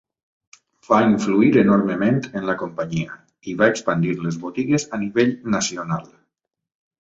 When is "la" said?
2.51-2.55